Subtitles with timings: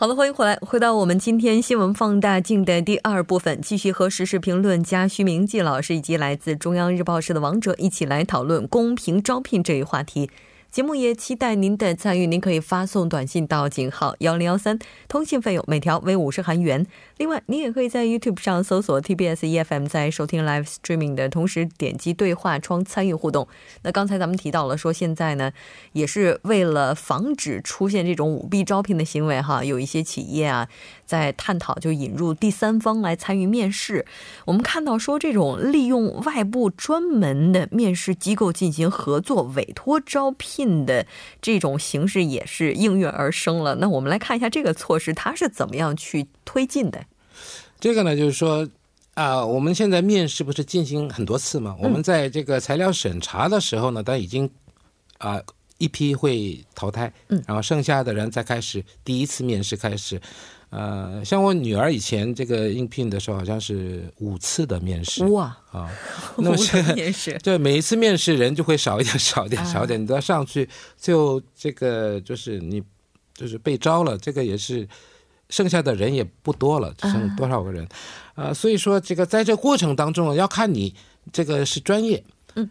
[0.00, 10.30] 好的，欢迎回来，回到我们今天新闻放大镜的第二部分，继续和时事评论家徐明季老师以及来自中央日报社的王者一起来讨论公平招聘这一话题。
[10.78, 14.78] 节目也期待您的参与，您可以发送短信到井号幺零幺三，
[15.08, 16.86] 通信费用每条为五十韩元。
[17.16, 23.48] 另外，您也可以在 YouTube 上搜索 TBS EFM，在收听 Live Streaming 的同时点击对话窗参与互动。
[23.82, 25.50] 那刚才咱们提到了说，现在呢
[25.94, 30.68] 也是为了防止出现这种舞弊招聘的行为，哈，有一些企业啊
[31.08, 34.06] 在探讨就引入第三方来参与面试。
[34.44, 40.68] 我们看到说，这种利用外部专门的面试机构进行合作委托招聘。
[40.68, 41.06] 的
[41.40, 43.74] 这种形式也是应运而生了。
[43.76, 47.02] 那我们来看一下这个措施，它是怎么样去推进的？
[47.80, 48.68] 这个呢，就是说
[49.14, 51.74] 啊，我们现在面试不是进行很多次吗？
[51.80, 54.50] 我们在这个材料审查的时候呢，它已经
[55.18, 55.40] 啊
[55.78, 60.20] 一批会淘汰，嗯，然后剩下的人再开始第一次面试开始。
[60.70, 65.90] 呃，像我女儿以前这个应聘的时候，好像是五次的面试哇啊，
[66.36, 70.68] 那么现在面试 对每一次面试人就会少一点，少一点，少一点，你都要上去，
[71.00, 72.82] 就这个就是你
[73.34, 74.86] 就是被招了，这个也是
[75.48, 77.88] 剩下的人也不多了，只剩多少个人
[78.34, 78.52] 啊？
[78.52, 80.94] 所以说这个在这过程当中要看你
[81.32, 82.22] 这个是专业。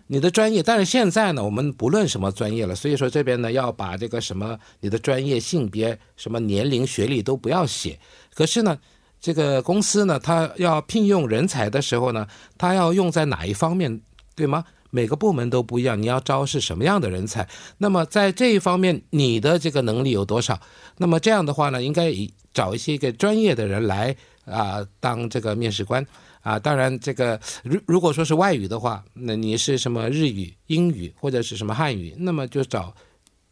[0.07, 7.99] 你的专业，但是现在呢，我们不论什么专业了，所以说这边呢要把这个什么你的专业、性别、什么年龄、学历都不要写。
[8.33, 8.77] 可是呢，
[9.19, 14.01] 这个公司呢，他要聘用人才的时候呢，他要用在哪一方面，
[14.35, 14.63] 对吗？
[14.89, 17.47] 每个部门都不一样，你要招是什么样的人才？
[17.77, 20.59] 那么在这一方面，你的这个能力有多少？
[20.97, 22.11] 那么这样的话呢，应该
[22.53, 24.15] 找一些个专业的人来
[24.45, 26.05] 啊当这个面试官。
[26.41, 32.95] 啊，当然，这个如如果说是外语的话，那你是什么日语、英语或者是什么汉语，那么就找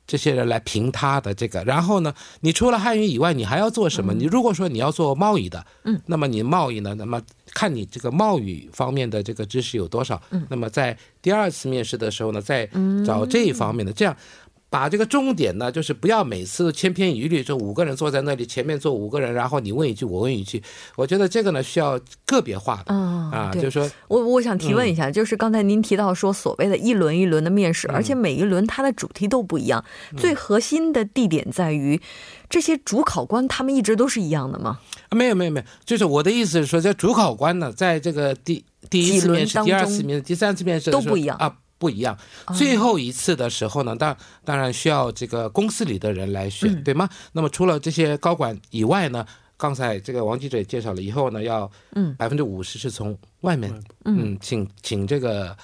[0.08, 1.64] 这些人来评他的这个。
[1.64, 4.14] 然后呢，你除了汉语以外，你还要做什么？
[4.14, 7.22] 你如果说你要做贸易的，嗯，那么你贸易呢，那么
[7.54, 12.70] 看你这个贸易方面的这个知识有多少，嗯，那么在第二次面试的时候呢，再
[13.06, 14.16] 找这一方面的这样。
[14.70, 20.62] 把这个重点呢，就是不要每次千篇一律，就五个人坐在那里，前面坐五个人，然后你问一句，我问一句。
[20.98, 29.84] 我觉得这个呢，需要个别化的啊，就是说，我我想提问一下，就是刚才您提到说，所谓的一轮一轮的面试，而且每一轮它的主题都不一样，
[30.18, 32.02] 最核心的地点在于，
[32.50, 34.80] 这些主考官他们一直都是一样的吗？
[35.12, 41.56] 没有没有没有，就是我的意思是说，这主考官呢，在这个第第一次面试、第二次面试、第三次面试都不一样啊。
[41.78, 42.18] 不一样，
[42.56, 47.10] 最后一次的时候呢，当当然需要这个公司里的人来选，对吗？
[47.34, 49.26] 那么除了这些高管以外呢，
[49.58, 52.16] 刚才这个王记者也介绍了，以后呢要嗯。
[52.18, 53.74] 百分之五十是从外面
[54.06, 55.56] 嗯请请这个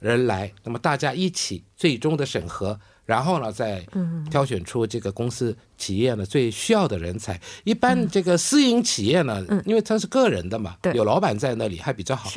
[0.00, 3.86] 人来，那么大家一起最终的审核，然后呢再
[4.28, 7.40] 挑选出这个公司企业呢最需要的人才。
[7.64, 12.28] 一般这个私营企业呢，因为它是个人的嘛，有老板在那里还比较好。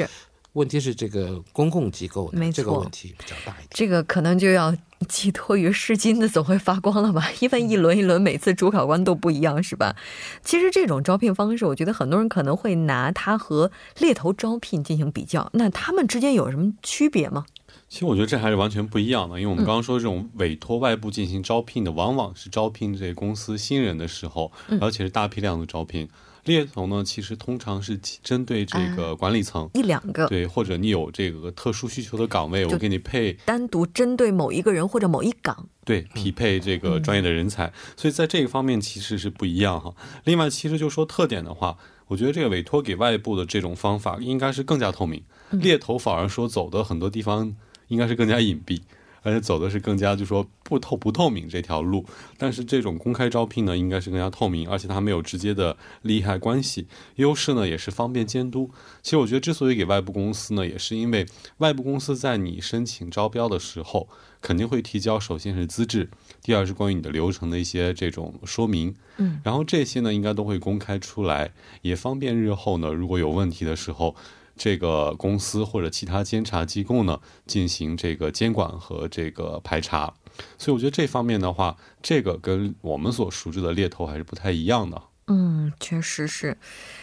[0.54, 4.76] 问题是这个公共机构的这个问题比较大一点，这个可能就要
[5.10, 7.28] 寄托于试金的总会发光了吧？
[7.42, 9.96] 因为一轮一轮，每次主考官都不一样，是吧？
[10.44, 17.46] 其实这种招聘方式，我觉得很多人可能会拿它和猎头招聘进行比较，那他们之间有什么区别吗？
[17.90, 26.08] 其实我觉得这还是完全不一样的，因为我们刚刚说这种委托外部进行招聘的，往往是招聘这些公司新人的时候，而且是大批量的招聘。
[26.46, 29.70] 猎头呢，其实通常是针对这个管理层。
[29.74, 33.34] 一两个，对，或者你有这个特殊需求的岗位，我给你配。
[33.46, 37.72] 单独针对某一个人或者某一岗，对，匹配这个专业的人才。
[37.96, 39.94] 所以在这个方面其实是不一样哈。
[40.26, 47.56] 另外，其实就说特点的话，我觉得这个委托给外部的这种方法应该是更加透明，猎头反而说走的很多地方
[47.88, 48.82] 应该是更加隐蔽。
[49.26, 52.04] 而且走的是更加就说不透不透明这条路，
[52.36, 56.88] 但是这种公开招聘呢，应该是更加透明，而且它没有直接的利害关系，
[57.18, 58.72] 优势呢也是方便监督。
[59.04, 61.28] 其实我觉得之所以给外部公司呢，也是因为
[61.58, 64.10] 外部公司在你申请招标的时候，
[64.42, 66.10] 肯定会提交首先是资质，
[66.42, 71.52] 第二是关于你的流程的一些这种说明，嗯，然后这些呢应该都会公开出来，
[71.84, 74.16] 也方便日后呢如果有问题的时候。
[74.56, 80.14] 这个公司或者其他监察机构呢，进行这个监管和这个排查，
[80.58, 85.02] 所以我觉得这方面的话，这个跟我们所熟知的猎头还是不太一样的。
[85.28, 86.58] 嗯，确实是，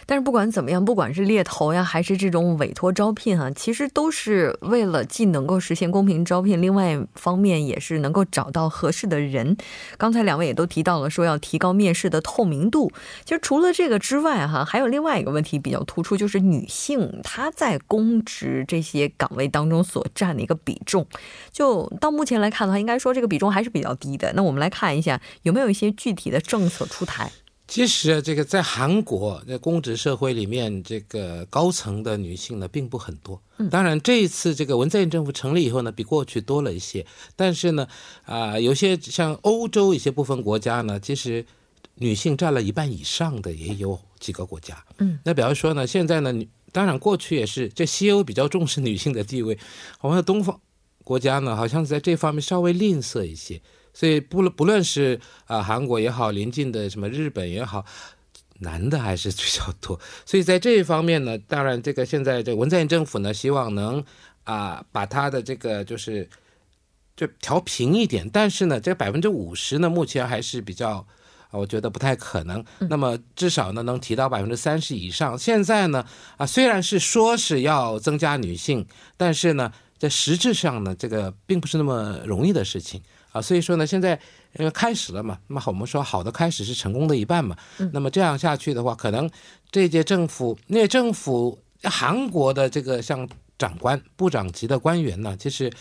[0.05, 9.57] 但是不管怎么样，不管是猎头呀，还是这种委托招聘哈，其实都是为了既能够实现公平招聘，另外一方面也是能够找到合适的人。
[9.97, 12.93] 刚才两位也都提到了，说要提高面试的透明度。
[13.25, 21.07] 其实除了这个之外哈，还有另外一个问题比较突出，就是女性她在公职这些岗位当中所占的一个比重。
[21.51, 24.31] 就到目前来看的话，应该说这个比重还是比较低的。
[24.35, 27.33] 那我们来看一下，有没有一些具体的政策出台？
[27.71, 33.41] 其实这个在韩国在公职社会里面，这个高层的女性呢并不很多。
[33.71, 37.07] 当然，这一次这个文在寅政府成立以后呢，比过去多了一些。
[37.37, 37.87] 但是呢，
[38.25, 41.47] 啊，有些像欧洲一些部分国家呢，其实
[41.95, 44.85] 女性占了一半以上的也有几个国家。
[44.99, 46.35] 嗯，那比方说呢，现在呢，
[46.73, 49.57] 当然过去也是这西欧比较重视女性的地位，
[50.01, 50.61] 我们的东方
[51.05, 53.63] 国家呢，好像在这方面稍微吝啬一些。
[53.93, 57.85] 所以不不论是啊韩国也好，邻近的什么日本也好，
[58.61, 59.99] 男的还是比较多。
[60.25, 64.03] 所以在这一方面呢，当然这个现在这文在寅政府呢，希望能
[64.45, 66.29] 啊把他的这个就是
[67.17, 68.29] 就调平一点。
[68.31, 71.07] 但是呢，这百分之五十呢，目前还是比较，
[71.51, 72.65] 我觉得不太可能。
[72.79, 75.37] 那么至少呢，能提到百分之三十以上。
[75.37, 78.87] 现在呢，啊虽然是说是要增加女性，
[79.17, 83.03] 但是呢，在实质上呢，这个并不是那么容易的事情。
[83.33, 84.19] 啊，所以说呢，现在
[84.59, 87.57] 因为开始了嘛，那么我们说好的开始是成功的一半嘛。
[87.93, 89.31] 那么这样下去的话，可能
[89.71, 93.29] 这届政府，那政府韩国的这个像
[93.59, 95.73] 长官、部长级的官员呢，其实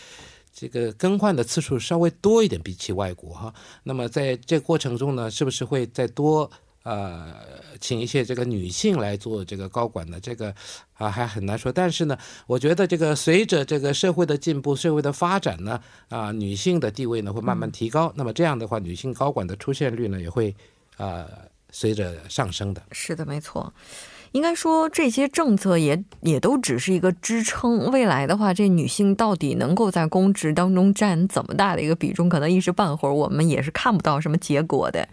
[0.53, 3.53] 这个更换的次数稍微多一点，比起外国哈。
[3.83, 6.49] 那么在这过程中呢，是不是会再多？
[6.83, 7.33] 呃，
[7.79, 10.53] 请一些这个女性来做这个高管的这个
[10.93, 11.71] 啊，还很难说。
[11.71, 12.17] 但是呢，
[12.47, 18.11] 我觉得这个随着这个社会的进步、社会的发展呢，啊，女性的地位呢会慢慢提高。
[18.15, 20.55] 那么这样的话，女性高管的出现率呢也会
[20.97, 21.27] 啊
[21.71, 22.81] 随着上升的。
[22.91, 23.73] 是的，没错。
[24.31, 27.89] 应该说这些政策也也都只是一个支撑。
[27.91, 35.09] 未来的话，这女性到底能够在公职当中占怎么大的一个比重，可能一时半会儿我们也是看不到什么结果的。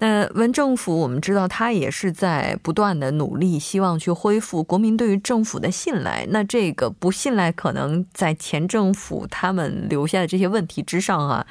[0.00, 6.24] 那文政府，我们知道他也是在不断的努力，希望去恢复国民对于政府的信赖。
[6.30, 11.44] 那这个不信赖，可能在前政府他们留下的这些问题之上啊，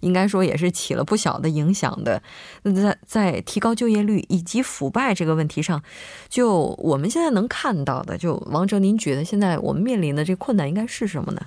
[0.00, 2.22] 应该说也是起了不小的影响的。
[2.62, 5.82] 那在在提高就业率以及腐败这个问题上，
[6.28, 11.40] 就我们现在能看到的，就王哲，您觉得现在我们面临的这困难应该是什么呢？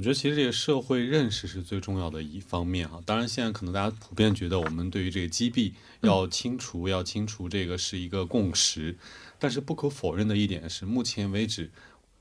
[0.00, 3.02] 我觉得其实这个社会认识是最重要的一方面哈。
[3.04, 8.96] 当然，现在可能大家普遍觉得我们对于这个击毙要清除，要清除这个是一个共识。
[9.38, 11.70] 但是不可否认的一点是，目前为止，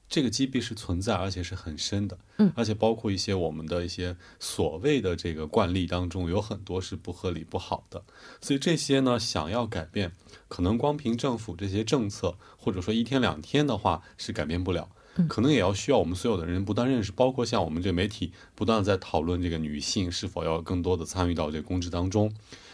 [0.09, 2.19] 这个击毙是存在，而且是很深的。
[2.39, 8.03] 嗯，而且包括一些我们的一些所谓的这个惯例当中，有很多是不合理、不好的。
[8.41, 10.11] 所以这些呢，想要改变，
[10.49, 14.89] 可能光凭政府这些政策，或者说一天两天的话，是改变不了。
[15.27, 22.31] 可能也要需要我们所有的人不断认识，包括像我们这媒体不断在讨论这个女性是否要更多的参与到这个公职当中，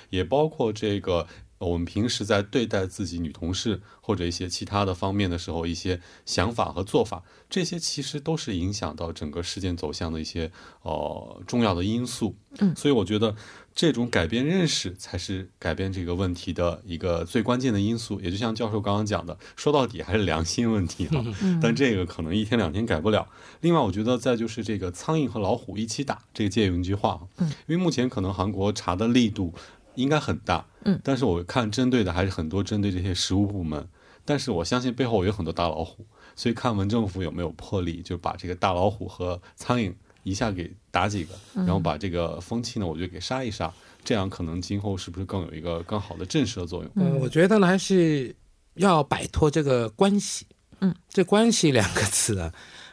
[0.09, 1.27] 也包括这个
[1.57, 10.51] 我们平时在对待自己女同事或者一些其他的方面的时候，一些想法和做法，这些其实都是影响到整个事件走向的一些
[10.83, 12.35] 呃重要的因素。
[12.59, 13.35] 嗯，所以我觉得。
[13.75, 21.21] 这种改变认识才是改变这个问题的一个最关键的因素，也就像教授刚刚讲的，说到底还是良心问题哈。
[21.61, 23.27] 但这个可能一天两天改不了。
[23.59, 29.53] 另外，我觉得再就是这个苍蝇和老虎一起打，这个借用一句话因为目前可能韩国查的力度
[29.95, 33.85] 应该很大，嗯，但是我看针对的还是很多针对这些食物部门，
[34.23, 39.93] 但是我相信背后有很多大老虎，所以看文政府有没有魄力，就把这个大老虎和苍蝇。
[40.25, 43.71] 一下给打几个，然后把这个风气呢，我就给杀一杀，
[44.03, 46.91] 这样可能今后是不是更有一个更好的震慑作用？
[46.95, 48.35] 嗯，我觉得呢，还是
[48.73, 50.47] 要摆脱这个关系。
[50.79, 52.51] 嗯，这关系两个字啊，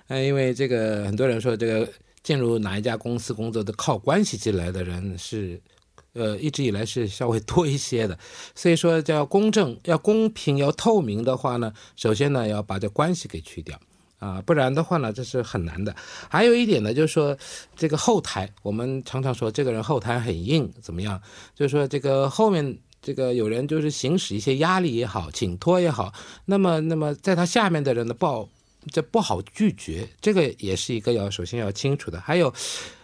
[0.09, 1.91] 呃，因为这个很多人说，这个
[2.23, 5.59] 进入哪一家公司工作的靠关系进来的人是，
[6.13, 8.17] 呃，一直以来是稍微多一些的。
[8.55, 13.81] 所以说，叫公正、要公平、要透明的话呢，首先呢，要把这关系给去掉。
[14.23, 15.93] 啊，不然的话呢，这是很难的。
[16.31, 17.37] 还有一点呢，就是说
[17.75, 21.21] 这个后台，我们常常说这个人后台很硬，怎么样？
[21.57, 26.13] 就是说这个后面这个有人就是行使一些压力也好，请托也好，
[26.45, 28.49] 那么那么在他下面的人呢，不好
[28.93, 32.21] 这不好拒绝，这个也是一个要首先要清楚的。
[32.21, 32.55] 还有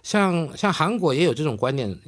[0.05, 1.99] 像像韩国也有这种观念。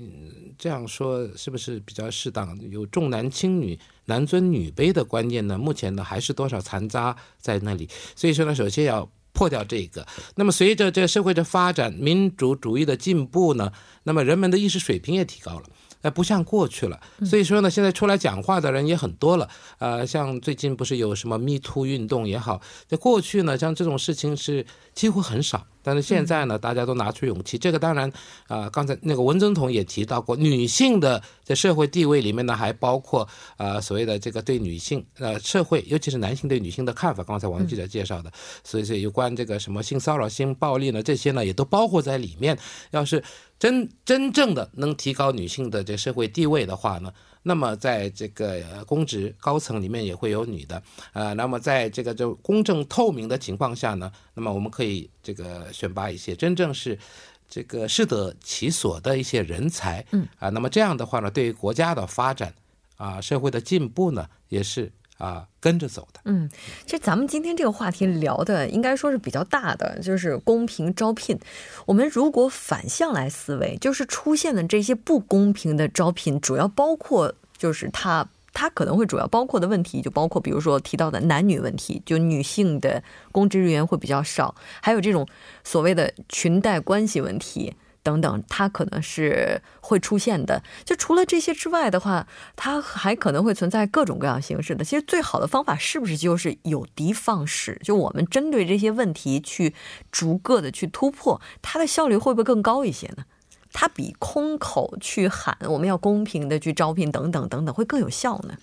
[0.63, 2.55] 这样说是不是比较适当？
[2.71, 3.79] 有重男轻女、
[4.11, 5.57] 男尊女卑的观念呢？
[5.57, 7.89] 目前呢还是多少残渣在那里。
[8.17, 10.05] 所以说呢，首先要破掉这个。
[10.35, 13.71] 那么随着这个社会的发展、民主主义的进步呢，
[14.03, 15.65] 那么人们的意识水平也提高了。
[16.03, 16.99] 呃，不像过去了。
[17.25, 19.49] 所以说呢，现在出来讲话的人也很多了。
[19.79, 25.67] 呃，像最近不是有什么 Me Too 运动也好，在过去呢，像这种事情是几乎很少。
[25.83, 27.57] 但是现在呢，大家都拿出勇气。
[27.57, 28.11] 这个当然，
[28.47, 37.25] 啊，刚才那个文总统也提到过，女性的在社会地位里面呢，还包括啊所谓的这个对女性呃社会，尤其是男性对女性的看法。
[37.25, 38.31] 刚才王记者介绍的，
[38.63, 42.59] 所以说有关这个什么性骚扰、性暴力呢，这些呢也都包括在里面。
[42.91, 43.23] 要是
[43.59, 47.13] 真真正的能提高女性的这社会地位的话呢？
[47.43, 50.83] 那么，在这个公职高层里面也会有女的，
[51.13, 56.99] 呃，那么在这个就公正透明的情况下呢，那么我们可以这个选拔一些真正是
[57.49, 62.55] 这个适得其所的一些人才，嗯，啊，那么这样的话呢，对于国家的发展
[62.97, 64.93] 啊，社会的进步呢，也是。
[65.21, 66.21] 啊，跟着走的。
[66.25, 66.49] 嗯，
[66.87, 71.39] 其实咱们今天这个话题聊的应该说是比较大的，就是公平招聘。
[71.85, 85.29] 我们如果反向来思维，就是出现的这些不公平的招聘，主要包括就是它它可能会主要包括的问题，就包括比如说提到的男女问题，就女性的公职人员会比较少，还有这种
[85.63, 87.75] 所谓的裙带关系问题。
[88.03, 90.63] 等等，它可能是会出现的。
[90.85, 92.27] 就除了这些之外的话，
[92.57, 94.85] 它还可能会存在各种各样形式的。
[94.85, 97.79] 其实最好的方法是不是就是有的放矢？
[97.83, 99.75] 就我们针对这些问题去
[100.11, 103.25] 逐个的去突破，它的效率会不会更高一些呢？
[103.73, 108.57] 它比空口去喊我们要公平的去招聘等等等等会更有效呢？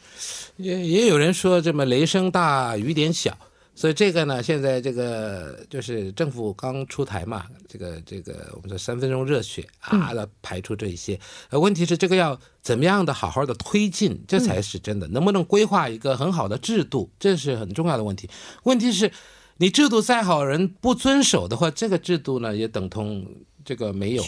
[0.57, 3.37] 也也有人说这么雷声大雨点小。
[3.77, 11.19] 所以这个呢，现在这个就是政府刚出台嘛，这个这个我们说三分钟热血啊，要排除这一些。
[11.51, 15.07] 呃，问题是这个要怎么样的好好的推进，这才是真的。
[15.09, 18.27] 能不能规划一个很好的制度，这是很重要的问题。
[18.63, 19.11] 问题是，
[19.57, 23.23] 你制度再好，人不遵守的话，这个制度呢也等同
[23.63, 24.23] 这个没有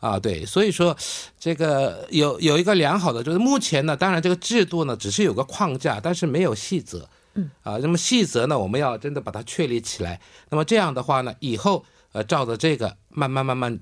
[0.00, 0.20] 啊。
[0.20, 0.94] 对，所以说
[1.38, 7.08] 这个有有一个良好的，就是目前呢，当然这个制度呢只是有个框架，但是没有细则。
[7.34, 10.20] 嗯啊，那么细则呢，我们要真的把它确立起来。
[10.50, 13.78] 那么这样的话呢，以后呃，照着这个慢慢慢慢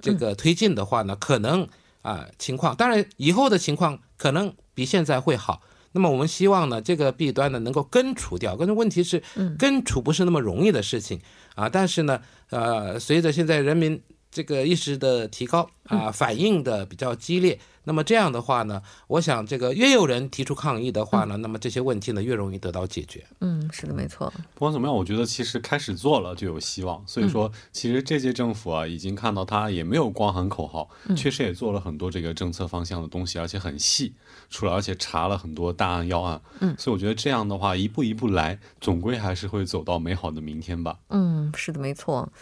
[0.00, 1.66] 这个推进的话呢，可能
[2.02, 5.62] 啊情况，当然以后的情况可能比现在会好。
[5.94, 8.56] 那么我们希望呢，这个弊端呢能够根除掉。
[8.58, 9.22] 但是问题是，
[9.58, 11.20] 根除不是那么容易的事情
[11.54, 11.68] 啊。
[11.68, 12.18] 但是呢，
[12.48, 14.00] 呃，随着现在人民
[14.32, 17.60] 这个意识的提高啊，反应的比较激烈。
[17.84, 23.26] 那么这样的话呢，我想这个越有人提出抗议的话呢，那么这些问题呢越容易得到解决。
[23.40, 24.32] 嗯，是的，没错。
[24.54, 27.02] 不管怎么样，我觉得其实开始做了就有希望。
[27.08, 34.14] 所以说，其实这届政府啊，已经看到他也没有光喊口号，确实也做了很多这个政策方向的东西，而且很细，
[34.48, 36.40] 出了而且查了很多大案要案。
[36.60, 41.00] 嗯，所以我觉得这样的话，一步一步来，总归还是会走到美好的明天吧。
[41.08, 42.32] 嗯，是的，没错。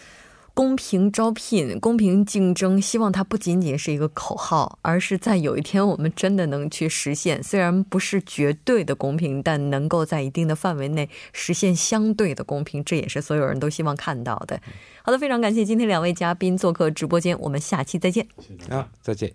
[0.60, 7.42] 公平招聘、公平竞争，希望它不仅仅是一个口号，而是在有一天我们真的能去实现。
[7.42, 14.60] 虽然不是绝对的公平，但能够在一定的范围内实现相对的公平，这也是所有人都希望看到的。
[15.02, 18.28] 好的，非常感谢今天两位嘉宾做客直播间，我们下期再见。
[18.68, 19.32] 啊，再见。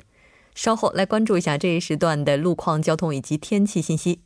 [0.54, 4.20] 稍后来关注一下这一时段的路况、交通以及天气信息。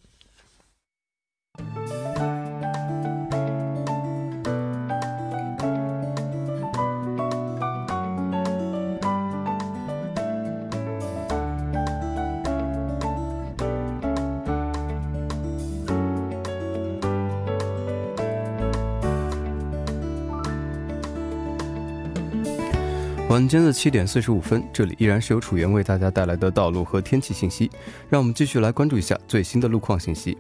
[23.30, 27.70] 晚间的七点四十五分，这里依然是由楚源为大家带来的道路和天气信息。
[28.10, 30.36] 让我们继续来关注一下最新的路况信息。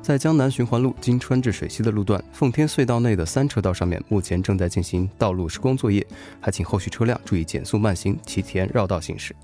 [0.00, 6.06] 在江南循环路经川至水西的路段，奉天隧道内的三车道上面，目前正在进行道路施工作业，
[6.40, 9.34] 还请后续车辆注意减速慢行，提前绕道行驶。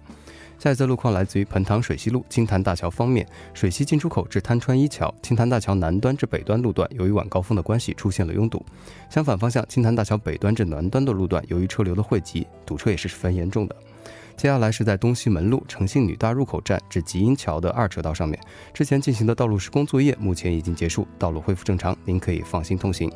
[0.59, 8.65] 下一则路况来自于彭塘水西路青潭大桥方面，水西进出口至滩川一桥、青潭大桥南端至北端路段，由于晚高峰的关系出现了拥堵。
[9.11, 13.77] 相反方向，青潭大桥北端至南端的路段，由于车流的汇集，堵车也是十分严重的。
[14.37, 18.41] 接下来是在东西门路诚信女大入口站至吉阴桥的二车道上面，
[18.73, 23.13] 之前进行的道路施工作业目前已经结束，道路恢复正常，您可以放心通行。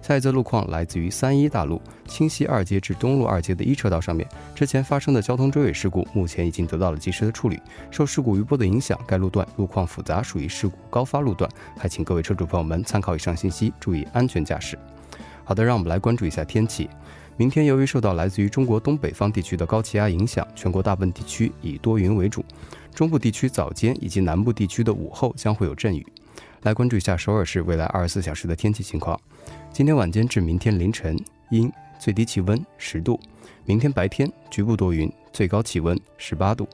[0.00, 7.60] 下一则路况来自于三一大路清溪二街至东路二街的一车道上面，之前发生的交通追尾事故，目前已经得到了及时的处理。
[7.90, 14.78] 受事故余波的影响，该路段路况复杂，属于事故高发路段，还请各位车主朋友们参考以上信息，注意安全驾驶。
[15.44, 16.88] 好的，让我们来关注一下天气。
[17.36, 22.44] 明天由于受到来自于中国东北方地区的高气压影响，全国大部分地区以多云为主，
[22.94, 26.04] 中部地区早间以及南部地区的午后将会有阵雨。
[26.62, 29.18] 来关注一下首尔市未来二十四小时的天气情况。
[29.78, 31.16] 今天晚间至明天凌晨
[31.50, 33.16] 阴，最低气温十度；
[33.64, 36.68] 明天白天局部多云，最高气温十八度。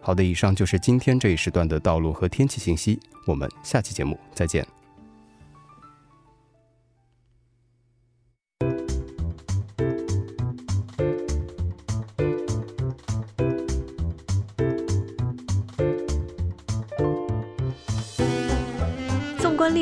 [0.00, 2.98] 好的，以上就是今天这一时段的道路和天气信息。
[3.28, 4.66] 我们下期节目再见。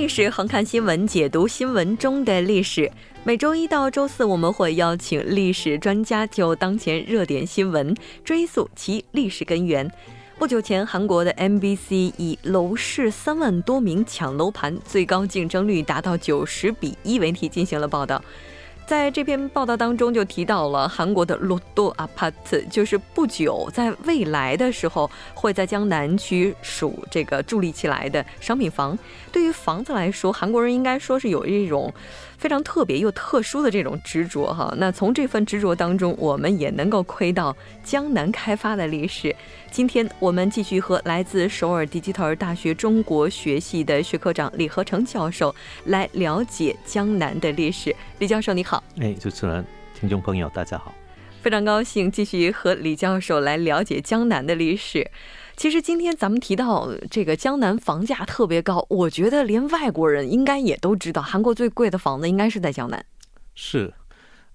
[0.00, 2.90] 历史，横看新闻，解读新闻中的历史。
[3.22, 9.92] 每周一到周四，我们会邀请历史专家就当前热点新闻追溯其历史根源。
[10.38, 18.24] 不久前，韩国的 MBC 以楼市三万多名抢楼盘，最高竞争率达到九十比一为题进行了报道。
[18.90, 28.98] 在这篇报道当中，就提到了韩国的罗多阿帕特，就是不久在未来的时候会在江南区属这个筑立起来的商品房。
[29.30, 31.94] 对于房子来说，韩国人应该说是有一种。
[32.40, 37.54] 非常特别又特殊的这种执着哈，那从这份执着当中，我们也能够窥到
[37.84, 39.36] 江南开发的历史。
[39.70, 45.54] 今天我们继续和来自首尔迪吉特尔大学中国学系的学科长李和成教授
[45.84, 47.94] 来了解江南的历史。
[48.18, 49.62] 李教授你好，哎，主持人、
[49.94, 50.94] 听众朋友大家好，
[51.42, 55.06] 非常高兴继续和李教授来了解江南的历史。
[55.60, 63.04] 其实今天咱们提到这个江南房价特别高，我觉得连外国人应该也都知道，韩国最贵的房子应该是在江南。
[63.54, 63.92] 是，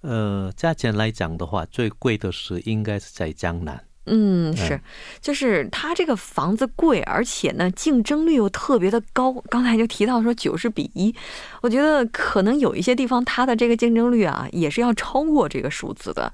[0.00, 3.80] 呃，价钱来讲的话，最贵的是应该是在江南。
[4.06, 4.80] 嗯，是，
[5.20, 9.32] 就是它这个房子贵，而且呢竞争率又特别的高。
[9.50, 11.14] 刚才就提到说九十比一，
[11.60, 16.32] 我觉得可能有一些地方它的这个竞争率啊也是要超过这个数字的。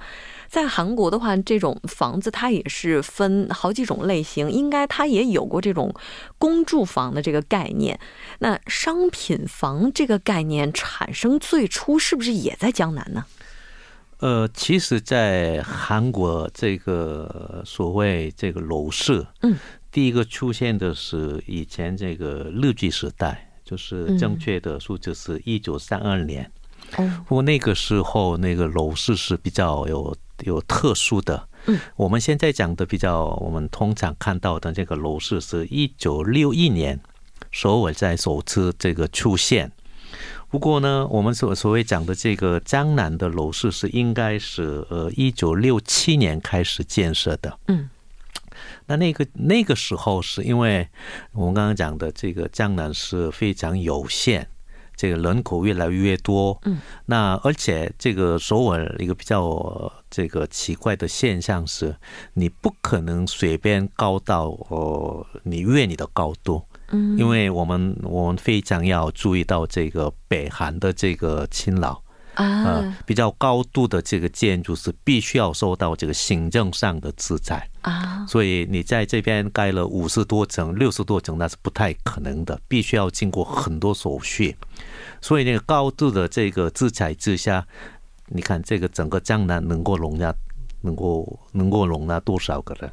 [0.49, 5.95] 在韩国的话，这种房子它也是分好几种类型，应该它也有过这种
[6.37, 7.99] 公住房的这个概念。
[8.41, 13.25] 那商品房这个概念产生最初是不是也在江南呢？
[14.23, 19.57] 呃，其实，在韩国这个所谓这个楼市，嗯，
[19.91, 26.49] 第一个出现的是以前这个日据时代，就是正确的数字是一九三二年。
[27.27, 31.49] 不过那个时候，那个楼市是比较有有特殊的。
[31.67, 37.01] 嗯，我们现在讲的比较，我们通常看到的这个楼市是一九六一年
[37.51, 39.73] 首尔在首次这个出现。
[40.53, 47.59] 不过呢，我们所所谓讲的这个江南的楼市是应该是呃一九六七年开始建设的。
[47.69, 47.89] 嗯，
[48.85, 50.87] 那那个那个时候是因为
[51.33, 54.47] 我们刚刚讲的这个江南是非常有限。
[54.95, 61.97] 这个人口越来越多，嗯，那而且这个首尔一个比较这个奇怪的现象是，
[62.35, 66.63] 你不可能随便高到呃你越你的高度，
[66.93, 72.01] 嗯，因为我们我们非常要注意到这个北韩的这个勤劳。
[72.35, 84.57] 啊，比较高度的这个建筑是必须要受到这个行政上的制裁啊，所以你在这边盖了五十多层、六十多层，那是不太可能的，必须要经过很多手续。
[85.21, 87.67] 所以那个高度的这个制裁之下，
[88.29, 90.35] 你看这个整个江南能够容纳、
[90.81, 92.91] 能够能够容纳多少个人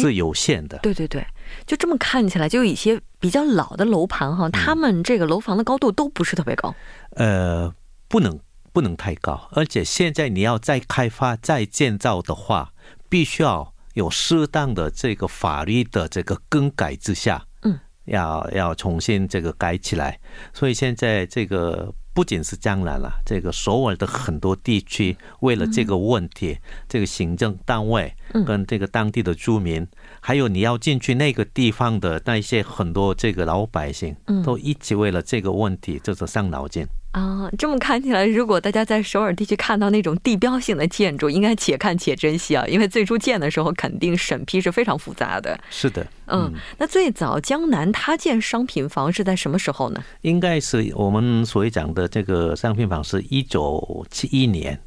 [0.00, 0.78] 是有限的。
[0.78, 1.26] 对对对，
[1.66, 6.74] 就这么看起来，就有一些比较老的楼盘哈，他们这个楼房的高度都不是特别高。
[7.16, 7.72] 呃，
[8.08, 8.38] 不能。
[8.74, 12.72] 不能太高，而且现在你要再开发、再建造的话，
[13.08, 20.18] 必须要有适当的这个法律的这个更改之下，嗯，要要重新这个改起来。
[20.52, 26.56] 所以现在这个不仅是江南了，这个首尔的很多地区为了这个问题，
[26.88, 28.14] 这个行政单位
[28.46, 29.84] 跟这个当地的居民，
[30.20, 36.86] 还有你要进去那个地方的那一些很多这个老百姓，都一起为了这个问题就是伤脑筋。
[37.10, 42.66] 啊，这么看起来，如果大家在首尔地区看到那种地标性的建筑，应该且看且珍惜啊！
[42.66, 45.56] 因为最初建的时候，肯定审批是非常复杂的。
[45.70, 50.02] 是的，嗯，那最早江南他建商品房是在什么时候呢？
[50.22, 54.80] 应该是我们所谓讲的这个商品房是一九七一年，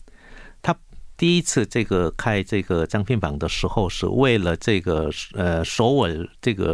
[0.61, 0.75] 他
[1.15, 6.73] 第一次这个开这个张聘房的时候，是为了这个呃首尔这个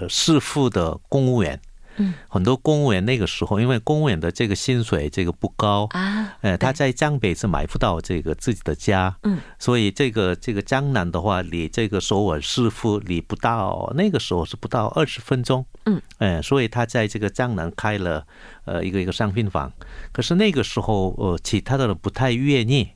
[0.00, 1.60] 呃市府的公务员。
[1.96, 18.26] 嗯，很多公务员那个时候，因为公务员的这个薪水这个不高啊，呃，他在江北是买不到这个自己的家，嗯，所以这个这个江南的话，离这个首尔市府离不到，那个时候是不到二十分钟，嗯，哎，所以他在这个江南开了
[18.64, 19.72] 呃一个一个商品房，
[20.12, 22.88] 可是那个时候呃其他的人不太愿意，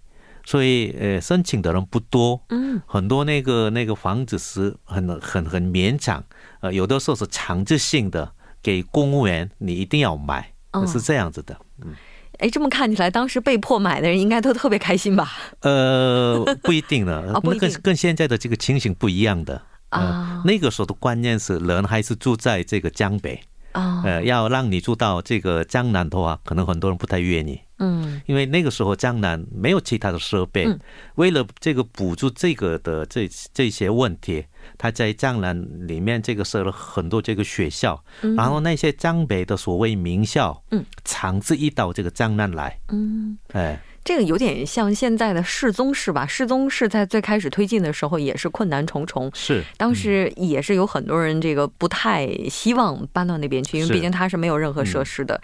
[0.45, 6.23] 所以呃申请的人不多，嗯，很多那个那个房子是很很很勉强，
[6.61, 8.33] 呃，有的时候是强制性的。
[8.63, 10.53] 给公务员，你一定要买，
[10.87, 11.57] 是这样子的。
[11.83, 11.95] 嗯，
[12.39, 15.33] 哎，这么看起来，当时被迫买的人应该都特别开心吧？
[15.61, 19.63] 呃， 不一定呢，那跟跟现在的这个情形不一样的。
[19.91, 23.43] 啊，那个时候的观念是人还是住在这个江北
[23.73, 27.61] 啊，呃，要让你住到这个江南的话，可能很多人不太愿意。
[27.79, 30.69] 嗯，因为那个时候江南没有其他的设备，
[31.17, 34.47] 为了这个补助这个的这这些问题，
[34.79, 38.03] 他在江南里面这个设了很多这个学校，
[38.37, 46.27] 然后那些江北的所谓名校，嗯，长治一到这个江南来，嗯，哎，这个有点像现在的世宗市吧？
[46.27, 49.63] 世宗市在最开始推进的时候也是困难重重，是。
[49.77, 55.41] 当时也是有很多人这个不太希望搬到那边去，因为毕竟它是没有任何设施的，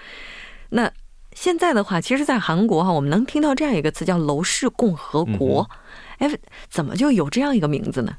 [0.70, 0.90] 那。
[1.38, 5.68] 现在的话，其实，在韩国哈，我们能听到这样一个词叫“楼市共和国”。
[6.16, 6.30] 哎，
[6.70, 8.16] 怎么就有这样一个名字呢？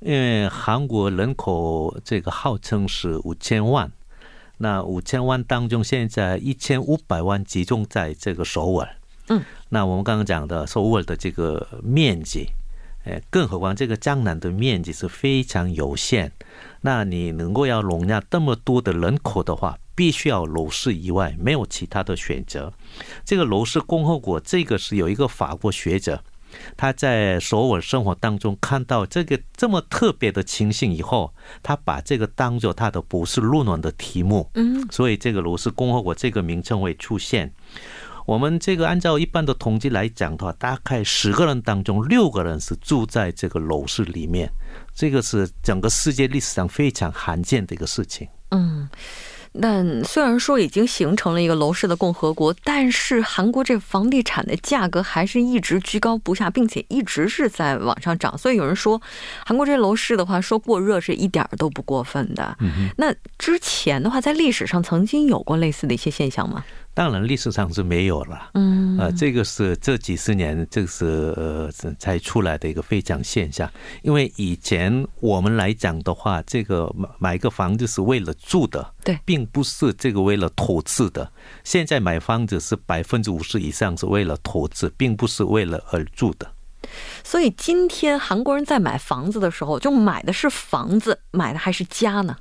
[0.00, 3.90] 因为韩国人口这个号称是五千万，
[4.56, 8.88] 那五千万当中，现在一千五百万集中在这个首尔。
[9.28, 12.48] 嗯，那我们刚刚讲的首尔的这个面积，
[13.04, 16.32] 哎，更何况这个江南的面积是非常有限。
[16.80, 19.78] 那你能够要容纳这么多的人口的话？
[19.92, 22.72] 必须要楼市以外没有其他的选择。
[23.22, 26.24] 这个楼市共和国，这个是有一个法国学者，
[26.76, 31.32] 他在所尔生活当中看到这个这么特别的情形以后，
[31.62, 34.50] 他把这个当做他的博士论文的题目。
[34.54, 37.52] 嗯，所以这个楼市共和国这个名称会出现。
[38.26, 44.48] 我们这个按照一般的统计来讲的话，大概十个人当中六个人是住在这个楼市里面，
[44.94, 48.28] 这个是整个世界历史上非常罕见的一个事情。
[48.50, 48.88] 嗯。
[49.60, 58.36] 但虽然说已经形成了一个楼市的共和国，但是韩国这房地产的价格还是一直居高不下，并且一直是在往上涨。
[58.38, 59.00] 所以有人说，
[59.44, 62.56] 韩国这楼市的话，说过热是一点儿都不过分的。
[62.96, 66.64] 那之前的话，在历史上曾经有过类似的一些现象吗？
[66.92, 68.50] 当然，历史上是没有了。
[68.54, 73.70] 嗯，呃，这个是这几十年，这是呃才出来的一个非常现象。
[74.02, 81.32] 因为以前我们来讲的话，这个买买个房子是为了住的，对，并不是这个为了投资的。
[81.64, 86.52] 现在买房子是百分之五十以上是为了投资，并不是为了而住的。
[87.22, 92.36] 所以今天韩国人在买房子的时候，就买的是房子，买的还是家呢？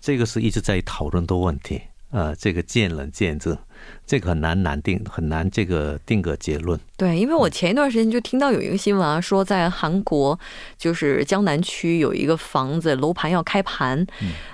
[0.00, 1.80] 这个是一直在讨论的问题。
[2.14, 3.58] 呃，这个见仁见智，
[4.06, 6.78] 这个很难难定，很难这个定个结论。
[6.96, 10.38] 对，因为我前一段时间就听到有一个新闻啊，说在韩国
[10.78, 14.06] 就是江南区有一个房子楼盘要开盘，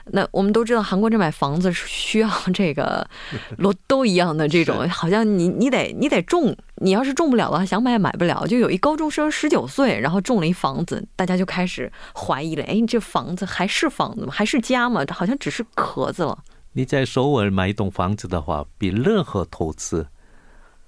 [0.07, 3.07] 那我们都知道韩国这买房子是需要这个
[3.59, 8.47] 罗都一样的这种，好像你你得你得中，你要是中不了的话，想买也买不了。
[8.47, 14.33] 就有一高中生十九岁，然后中了一房子，大家就开始怀疑了，哎，你这房子还是房子吗？
[14.35, 15.05] 还是家吗？
[15.11, 16.39] 好像只是壳子了。
[16.81, 20.07] 你在首尔买一栋房子的话，比任何投资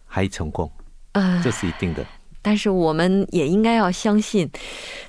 [0.07, 0.73] 还成功，
[1.13, 2.03] 啊，这是一定的。
[2.41, 4.51] 但是我们也应该要相信，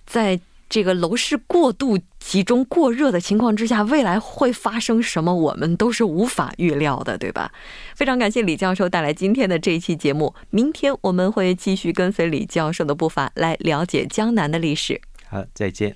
[0.06, 7.54] 在这个楼市过度集中、过热的情况之下，未来会发生什么，我们都是无法预料的，对吧？
[7.96, 10.36] 非常感谢李教授带来今天的这一期节目。
[10.50, 15.00] 明天我们会继续跟随李教授的步伐，来了解江南的历史。
[15.30, 15.96] 好，再见。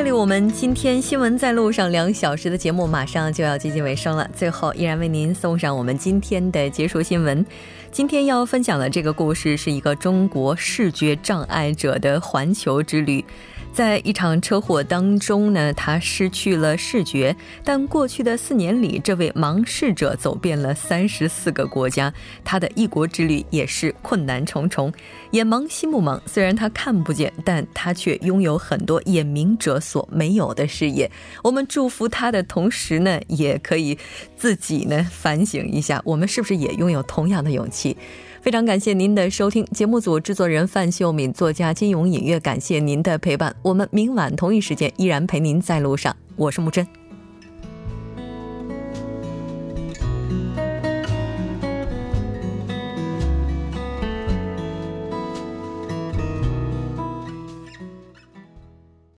[0.00, 4.26] 这里，我们今天新闻在路上两小时的节目马上就要接近尾声了。
[4.34, 7.44] 最后，依然为您送上我们今天的结束新闻。
[7.92, 13.22] 今天要分享的这个故事是一个中国视觉障碍者的环球之旅。
[13.72, 17.34] 在一场车祸当中呢，他失去了视觉。
[17.64, 22.12] 但过去的四年里，这位盲视者走遍了三十四个国家，
[22.44, 24.92] 他的异国之旅也是困难重重。
[25.30, 31.10] 眼盲心不盲，虽然他看不见，但他却拥有很多眼明者所没有的视野。
[31.42, 33.96] 我们祝福他的同时呢，也可以
[34.36, 37.96] 自己呢反省一下，我们是不是也拥有同样的勇气？
[38.40, 43.54] 非常感谢您的收听，节目组制作人范秀敏，作家金勇，隐约感谢您的陪伴。
[43.62, 46.99] 我们明晚同一时间依然陪您在路上，我是木真。